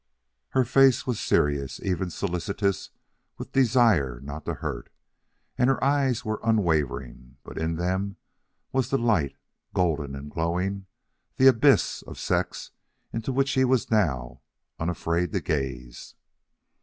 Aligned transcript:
Her 0.53 0.65
face 0.65 1.05
was 1.05 1.19
serious, 1.19 1.79
even 1.83 2.09
solicitous 2.09 2.89
with 3.37 3.51
desire 3.51 4.19
not 4.21 4.45
to 4.45 4.55
hurt, 4.55 4.91
and 5.59 5.69
her 5.69 5.83
eyes 5.83 6.25
were 6.25 6.39
unwavering, 6.43 7.37
but 7.43 7.59
in 7.59 7.75
them 7.75 8.15
was 8.71 8.89
the 8.89 8.97
light, 8.97 9.35
golden 9.75 10.15
and 10.15 10.31
glowing 10.31 10.87
the 11.37 11.45
abyss 11.45 12.01
of 12.01 12.17
sex 12.17 12.71
into 13.13 13.31
which 13.31 13.51
he 13.51 13.63
was 13.63 13.91
now 13.91 14.41
unafraid 14.79 15.33
to 15.33 15.39
gaze. 15.39 16.15